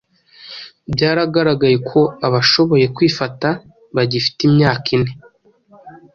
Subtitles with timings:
[0.93, 3.49] byaragaragaye ko abashoboye kwifata
[3.95, 5.11] bagifite imyaka ine,